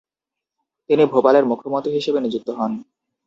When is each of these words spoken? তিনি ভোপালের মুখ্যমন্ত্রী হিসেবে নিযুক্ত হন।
তিনি 0.89 1.03
ভোপালের 1.05 1.43
মুখ্যমন্ত্রী 1.45 1.91
হিসেবে 1.93 2.19
নিযুক্ত 2.21 2.49
হন। 2.57 2.71